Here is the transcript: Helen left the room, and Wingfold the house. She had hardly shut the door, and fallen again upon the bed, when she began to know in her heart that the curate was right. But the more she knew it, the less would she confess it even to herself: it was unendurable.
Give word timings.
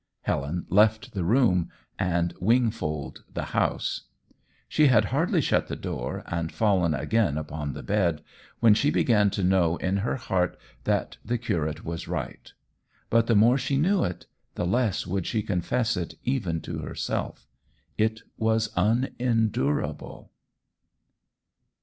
Helen 0.23 0.65
left 0.67 1.11
the 1.13 1.23
room, 1.23 1.69
and 1.99 2.33
Wingfold 2.41 3.23
the 3.31 3.43
house. 3.53 4.07
She 4.67 4.87
had 4.87 5.05
hardly 5.13 5.41
shut 5.41 5.67
the 5.67 5.75
door, 5.75 6.23
and 6.25 6.51
fallen 6.51 6.95
again 6.95 7.37
upon 7.37 7.73
the 7.73 7.83
bed, 7.83 8.23
when 8.61 8.73
she 8.73 8.89
began 8.89 9.29
to 9.29 9.43
know 9.43 9.77
in 9.77 9.97
her 9.97 10.15
heart 10.15 10.57
that 10.85 11.17
the 11.23 11.37
curate 11.37 11.85
was 11.85 12.07
right. 12.07 12.51
But 13.11 13.27
the 13.27 13.35
more 13.35 13.59
she 13.59 13.77
knew 13.77 14.03
it, 14.03 14.25
the 14.55 14.65
less 14.65 15.05
would 15.05 15.27
she 15.27 15.43
confess 15.43 15.95
it 15.95 16.15
even 16.23 16.61
to 16.61 16.79
herself: 16.79 17.45
it 17.95 18.21
was 18.39 18.73
unendurable. 18.75 20.31